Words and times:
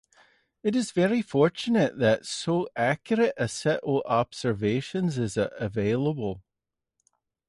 It 0.63 0.75
is 0.75 0.89
very 0.93 1.21
fortunate 1.21 1.99
that 1.99 2.25
so 2.25 2.67
accurate 2.75 3.35
a 3.37 3.47
set 3.47 3.81
of 3.83 4.01
observations 4.07 5.19
is 5.19 5.37
available. 5.37 6.41